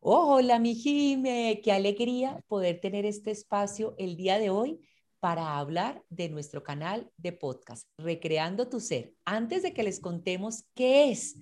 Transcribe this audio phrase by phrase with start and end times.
[0.00, 4.80] Hola, mi Jime, qué alegría poder tener este espacio el día de hoy
[5.18, 9.14] para hablar de nuestro canal de podcast, Recreando tu Ser.
[9.26, 11.36] Antes de que les contemos qué es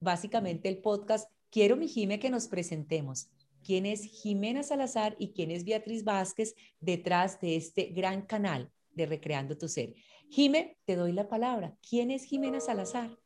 [0.00, 3.28] básicamente el podcast, quiero, mi Jime, que nos presentemos.
[3.62, 9.04] ¿Quién es Jimena Salazar y quién es Beatriz Vázquez detrás de este gran canal de
[9.04, 9.94] Recreando tu Ser?
[10.30, 11.76] Jime, te doy la palabra.
[11.86, 13.18] ¿Quién es Jimena Salazar?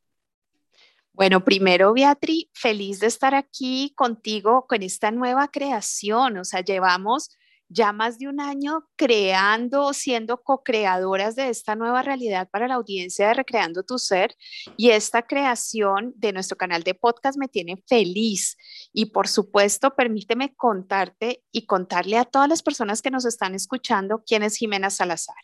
[1.15, 6.39] Bueno, primero, Beatriz, feliz de estar aquí contigo con esta nueva creación.
[6.39, 7.31] O sea, llevamos
[7.69, 13.29] ya más de un año creando, siendo co-creadoras de esta nueva realidad para la audiencia
[13.29, 14.35] de Recreando tu Ser.
[14.77, 18.57] Y esta creación de nuestro canal de podcast me tiene feliz.
[18.93, 24.25] Y por supuesto, permíteme contarte y contarle a todas las personas que nos están escuchando
[24.27, 25.37] quién es Jimena Salazar.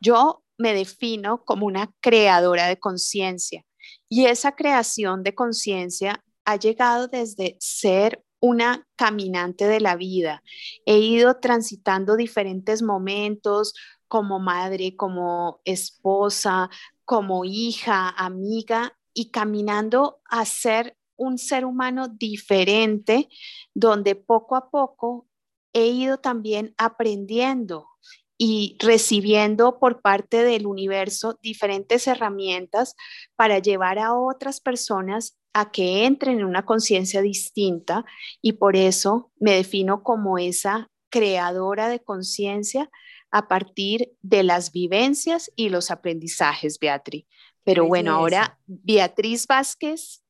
[0.00, 3.64] Yo me defino como una creadora de conciencia
[4.08, 10.42] y esa creación de conciencia ha llegado desde ser una caminante de la vida.
[10.84, 13.74] He ido transitando diferentes momentos
[14.06, 16.68] como madre, como esposa,
[17.04, 23.28] como hija, amiga y caminando a ser un ser humano diferente
[23.72, 25.26] donde poco a poco
[25.72, 27.88] he ido también aprendiendo
[28.36, 32.96] y recibiendo por parte del universo diferentes herramientas
[33.36, 38.04] para llevar a otras personas a que entren en una conciencia distinta
[38.42, 42.90] y por eso me defino como esa creadora de conciencia
[43.30, 47.26] a partir de las vivencias y los aprendizajes, Beatriz.
[47.62, 50.23] Pero bueno, ahora Beatriz Vázquez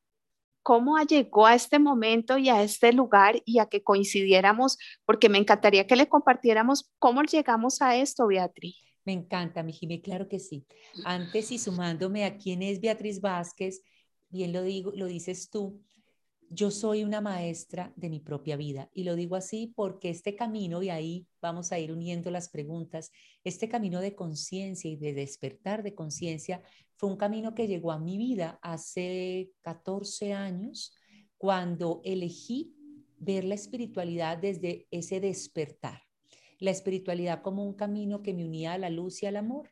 [0.65, 5.37] cómo llegó a este momento y a este lugar y a que coincidiéramos, porque me
[5.37, 8.75] encantaría que le compartiéramos cómo llegamos a esto, Beatriz.
[9.05, 10.65] Me encanta, mi Jimmy, claro que sí.
[11.03, 13.83] Antes y sumándome a quién es Beatriz Vázquez,
[14.29, 15.83] bien lo digo, lo dices tú,
[16.49, 20.83] yo soy una maestra de mi propia vida y lo digo así porque este camino,
[20.83, 23.11] y ahí vamos a ir uniendo las preguntas,
[23.43, 26.61] este camino de conciencia y de despertar de conciencia
[26.95, 30.93] fue un camino que llegó a mi vida hace 14 años
[31.37, 32.73] cuando elegí
[33.17, 36.03] ver la espiritualidad desde ese despertar.
[36.59, 39.71] La espiritualidad como un camino que me unía a la luz y al amor,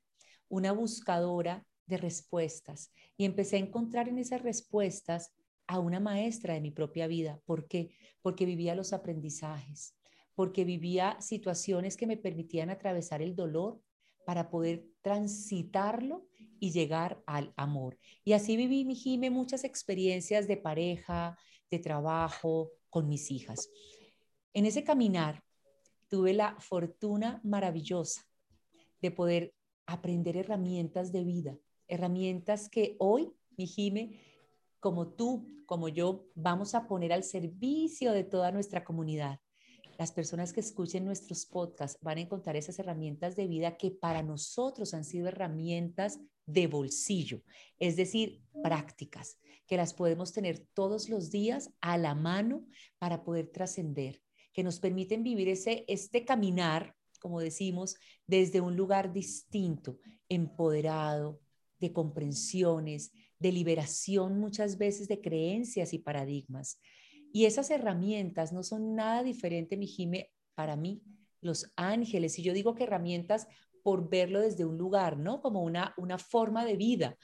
[0.49, 2.91] una buscadora de respuestas.
[3.17, 5.31] Y empecé a encontrar en esas respuestas
[5.67, 7.39] a una maestra de mi propia vida.
[7.45, 7.95] ¿Por qué?
[8.21, 9.95] Porque vivía los aprendizajes,
[10.35, 13.81] porque vivía situaciones que me permitían atravesar el dolor
[14.25, 16.25] para poder transitarlo
[16.59, 17.97] y llegar al amor.
[18.23, 21.37] Y así viví, mi Jime, muchas experiencias de pareja,
[21.69, 23.69] de trabajo con mis hijas.
[24.53, 25.43] En ese caminar
[26.07, 28.25] tuve la fortuna maravillosa
[29.01, 29.53] de poder
[29.85, 31.57] aprender herramientas de vida,
[31.87, 34.21] herramientas que hoy, mi Jime,
[34.83, 39.39] como tú, como yo, vamos a poner al servicio de toda nuestra comunidad.
[39.97, 44.21] Las personas que escuchen nuestros podcasts van a encontrar esas herramientas de vida que para
[44.23, 47.43] nosotros han sido herramientas de bolsillo,
[47.79, 52.67] es decir, prácticas, que las podemos tener todos los días a la mano
[52.99, 54.21] para poder trascender,
[54.51, 57.95] que nos permiten vivir ese, este caminar, como decimos,
[58.27, 61.39] desde un lugar distinto, empoderado,
[61.79, 63.13] de comprensiones,
[63.43, 66.79] de liberación muchas veces de creencias y paradigmas.
[67.33, 71.03] Y esas herramientas no son nada diferente, mi Jime, para mí,
[71.41, 72.39] los ángeles.
[72.39, 73.47] Y yo digo que herramientas
[73.83, 75.41] por verlo desde un lugar, ¿no?
[75.41, 77.17] Como una, una forma de vida.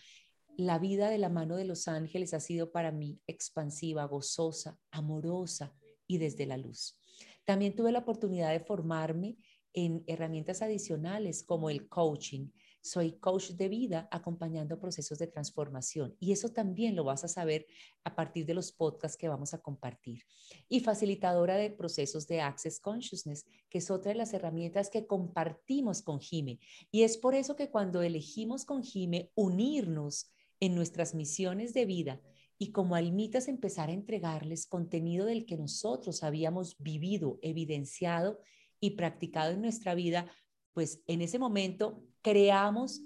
[0.57, 5.73] La vida de la mano de los ángeles ha sido para mí expansiva, gozosa, amorosa
[6.05, 6.99] y desde la luz.
[7.45, 9.37] También tuve la oportunidad de formarme
[9.71, 12.49] en herramientas adicionales como el coaching,
[12.81, 17.67] soy coach de vida acompañando procesos de transformación y eso también lo vas a saber
[18.03, 20.23] a partir de los podcasts que vamos a compartir.
[20.67, 26.01] Y facilitadora de procesos de Access Consciousness, que es otra de las herramientas que compartimos
[26.01, 26.59] con Jime.
[26.91, 32.21] Y es por eso que cuando elegimos con Jime unirnos en nuestras misiones de vida,
[32.61, 38.41] y como almitas empezar a entregarles contenido del que nosotros habíamos vivido, evidenciado
[38.81, 40.29] y practicado en nuestra vida,
[40.79, 43.01] pues en ese momento creamos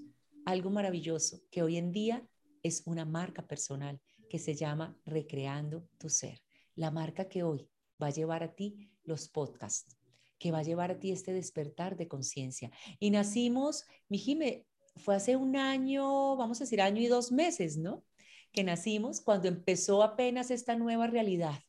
[0.45, 2.23] algo maravilloso que hoy en día
[2.61, 3.99] es una marca personal
[4.29, 6.43] que se llama Recreando tu Ser.
[6.75, 7.67] La marca que hoy
[7.99, 9.97] va a llevar a ti los podcasts,
[10.37, 12.69] que va a llevar a ti este despertar de conciencia.
[12.99, 14.67] Y nacimos, mi Jime,
[14.97, 18.05] fue hace un año, vamos a decir año y dos meses, ¿no?
[18.51, 21.59] Que nacimos cuando empezó apenas esta nueva realidad.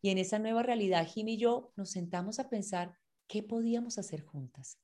[0.00, 2.98] Y en esa nueva realidad, Jim y yo nos sentamos a pensar
[3.28, 4.80] qué podíamos hacer juntas,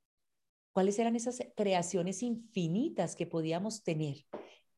[0.72, 4.24] cuáles eran esas creaciones infinitas que podíamos tener.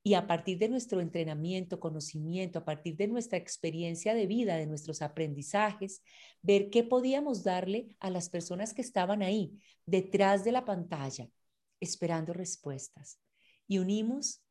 [0.03, 4.67] y a partir de nuestro entrenamiento, conocimiento, a partir de nuestra experiencia de vida, de
[4.67, 6.03] nuestros aprendizajes,
[6.41, 11.29] ver qué podíamos darle a las personas que estaban ahí, detrás de la pantalla,
[11.81, 13.21] esperando respuestas.
[13.69, 14.43] Y unimos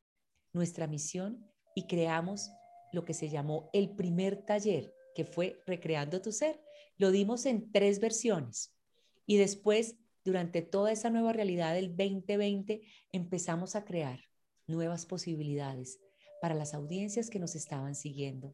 [0.53, 1.43] nuestra misión
[1.73, 2.51] y creamos
[2.91, 6.61] lo que se llamó el primer taller, que fue Recreando tu Ser.
[6.97, 8.75] Lo dimos en tres versiones
[9.25, 9.95] y después,
[10.29, 12.81] durante toda esa nueva realidad del 2020,
[13.11, 14.19] empezamos a crear
[14.67, 15.99] nuevas posibilidades
[16.39, 18.53] para las audiencias que nos estaban siguiendo.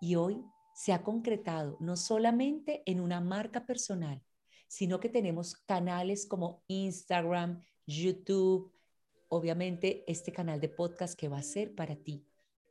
[0.00, 4.22] Y hoy se ha concretado no solamente en una marca personal,
[4.68, 8.72] sino que tenemos canales como Instagram, YouTube,
[9.28, 12.24] obviamente este canal de podcast que va a ser para ti,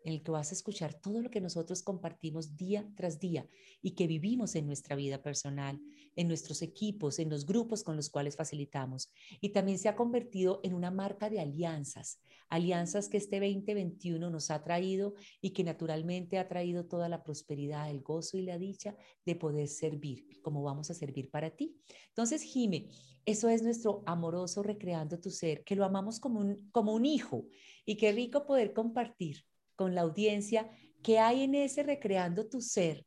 [0.03, 3.47] en el que vas a escuchar todo lo que nosotros compartimos día tras día
[3.81, 5.79] y que vivimos en nuestra vida personal,
[6.15, 9.11] en nuestros equipos, en los grupos con los cuales facilitamos.
[9.41, 14.51] Y también se ha convertido en una marca de alianzas, alianzas que este 2021 nos
[14.51, 18.95] ha traído y que naturalmente ha traído toda la prosperidad, el gozo y la dicha
[19.25, 21.75] de poder servir, como vamos a servir para ti.
[22.09, 22.89] Entonces, Jime,
[23.25, 27.45] eso es nuestro amoroso recreando tu ser, que lo amamos como un, como un hijo
[27.85, 29.45] y qué rico poder compartir
[29.79, 30.69] con la audiencia
[31.01, 33.05] qué hay en ese Recreando tu Ser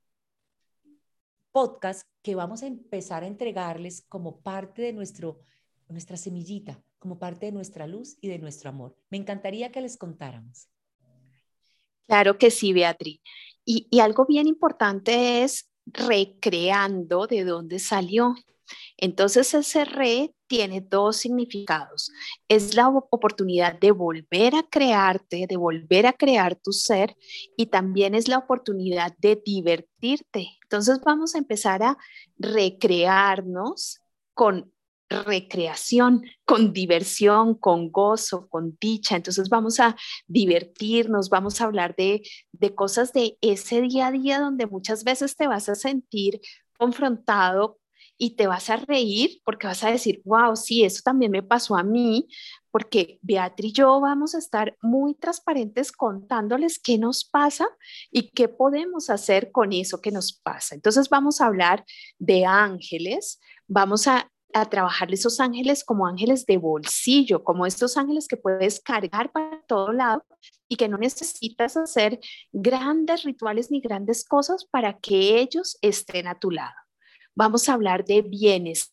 [1.51, 5.39] podcast que vamos a empezar a entregarles como parte de nuestro,
[5.91, 8.97] nuestra semillita, como parte de nuestra luz y de nuestro amor.
[9.11, 10.71] Me encantaría que les contáramos.
[12.07, 13.21] Claro que sí, Beatriz.
[13.67, 18.35] Y, y algo bien importante es recreando de dónde salió.
[18.97, 22.11] Entonces ese re tiene dos significados.
[22.49, 27.17] Es la oportunidad de volver a crearte, de volver a crear tu ser
[27.57, 30.59] y también es la oportunidad de divertirte.
[30.63, 31.97] Entonces vamos a empezar a
[32.39, 34.01] recrearnos
[34.35, 34.73] con
[35.13, 39.17] recreación, con diversión, con gozo, con dicha.
[39.17, 39.97] Entonces vamos a
[40.27, 42.23] divertirnos, vamos a hablar de,
[42.53, 46.41] de cosas de ese día a día donde muchas veces te vas a sentir
[46.79, 47.79] confrontado
[48.23, 51.75] y te vas a reír porque vas a decir, wow, sí, eso también me pasó
[51.75, 52.29] a mí,
[52.71, 57.67] porque Beatriz y yo vamos a estar muy transparentes contándoles qué nos pasa
[58.13, 60.77] y qué podemos hacer con eso que nos pasa.
[60.77, 61.85] Entonces vamos a hablar
[62.21, 68.29] de ángeles, vamos a, a trabajar esos ángeles como ángeles de bolsillo, como estos ángeles
[68.29, 70.25] que puedes cargar para todo lado
[70.69, 72.21] y que no necesitas hacer
[72.53, 76.83] grandes rituales ni grandes cosas para que ellos estén a tu lado.
[77.35, 78.93] Vamos a hablar de bienestar,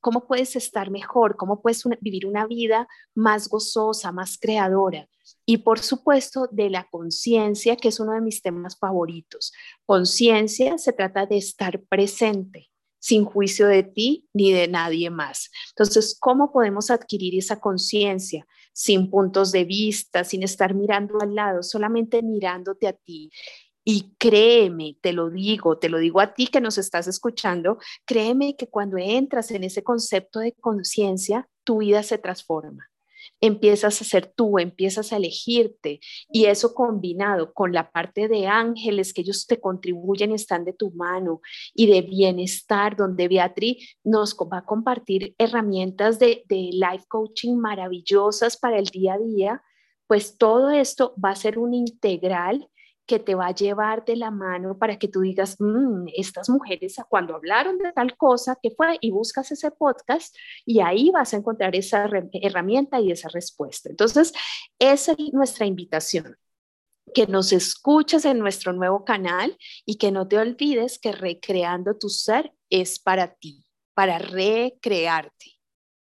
[0.00, 5.08] cómo puedes estar mejor, cómo puedes vivir una vida más gozosa, más creadora.
[5.46, 9.52] Y por supuesto, de la conciencia, que es uno de mis temas favoritos.
[9.86, 15.50] Conciencia se trata de estar presente, sin juicio de ti ni de nadie más.
[15.70, 21.62] Entonces, ¿cómo podemos adquirir esa conciencia sin puntos de vista, sin estar mirando al lado,
[21.62, 23.30] solamente mirándote a ti?
[23.90, 28.54] Y créeme, te lo digo, te lo digo a ti que nos estás escuchando, créeme
[28.54, 32.90] que cuando entras en ese concepto de conciencia, tu vida se transforma.
[33.40, 36.00] Empiezas a ser tú, empiezas a elegirte
[36.30, 40.90] y eso combinado con la parte de ángeles que ellos te contribuyen, están de tu
[40.90, 41.40] mano
[41.72, 48.58] y de bienestar, donde Beatriz nos va a compartir herramientas de, de life coaching maravillosas
[48.58, 49.62] para el día a día,
[50.06, 52.68] pues todo esto va a ser un integral
[53.08, 56.96] que te va a llevar de la mano para que tú digas, mm, estas mujeres
[57.08, 58.98] cuando hablaron de tal cosa, ¿qué fue?
[59.00, 60.36] Y buscas ese podcast
[60.66, 63.88] y ahí vas a encontrar esa herramienta y esa respuesta.
[63.88, 64.32] Entonces,
[64.78, 66.36] esa es nuestra invitación
[67.14, 72.10] que nos escuches en nuestro nuevo canal y que no te olvides que recreando tu
[72.10, 75.57] ser es para ti, para recrearte.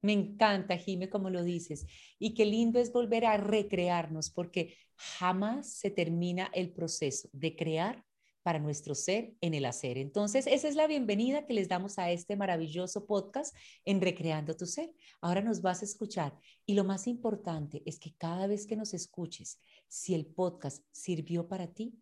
[0.06, 1.88] Me encanta, Jime, como lo dices.
[2.20, 8.06] Y qué lindo es volver a recrearnos, porque jamás se termina el proceso de crear
[8.44, 9.98] para nuestro ser en el hacer.
[9.98, 14.68] Entonces, esa es la bienvenida que les damos a este maravilloso podcast en Recreando tu
[14.68, 14.94] Ser.
[15.22, 18.94] Ahora nos vas a escuchar y lo más importante es que cada vez que nos
[18.94, 21.96] escuches, si el podcast sirvió para ti,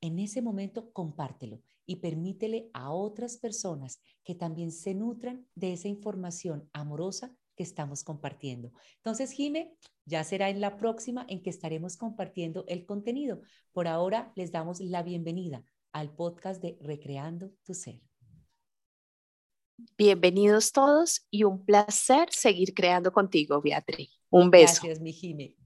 [0.00, 5.88] en ese momento compártelo y permítele a otras personas que también se nutran de esa
[5.88, 8.72] información amorosa que estamos compartiendo.
[8.96, 9.76] Entonces, Jime,
[10.06, 13.42] ya será en la próxima en que estaremos compartiendo el contenido.
[13.72, 18.00] Por ahora, les damos la bienvenida al podcast de Recreando tu Ser.
[19.96, 24.10] Bienvenidos todos y un placer seguir creando contigo, Beatriz.
[24.30, 24.82] Un beso.
[24.82, 25.56] Gracias, mi Jime.